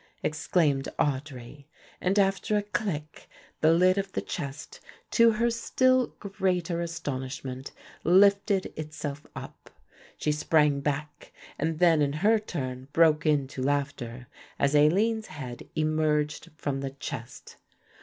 exclaimed 0.23 0.89
Audry, 0.97 1.65
and 2.01 2.17
after 2.17 2.57
a 2.57 2.63
click 2.63 3.29
the 3.59 3.71
lid 3.71 3.99
of 3.99 4.11
the 4.13 4.21
chest, 4.23 4.79
to 5.11 5.33
her 5.33 5.51
still 5.51 6.07
greater 6.19 6.81
astonishment, 6.81 7.71
lifted 8.03 8.73
itself 8.75 9.27
up. 9.35 9.69
She 10.17 10.31
sprang 10.31 10.79
back 10.79 11.31
and 11.59 11.77
then 11.77 12.01
in 12.01 12.13
her 12.13 12.39
turn 12.39 12.87
broke 12.93 13.27
into 13.27 13.61
laughter, 13.61 14.25
as 14.57 14.73
Aline's 14.73 15.27
head 15.27 15.69
emerged 15.75 16.49
from 16.57 16.79
the 16.81 16.89
chest. 16.89 17.57